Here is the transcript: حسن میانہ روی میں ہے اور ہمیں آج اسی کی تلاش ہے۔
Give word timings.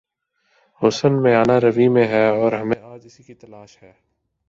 حسن 0.81 1.21
میانہ 1.21 1.57
روی 1.63 1.87
میں 1.87 2.07
ہے 2.07 2.25
اور 2.29 2.51
ہمیں 2.51 2.81
آج 2.83 3.01
اسی 3.05 3.23
کی 3.23 3.33
تلاش 3.33 3.83
ہے۔ 3.83 3.91